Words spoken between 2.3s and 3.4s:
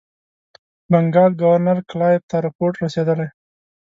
رپوټ رسېدلی.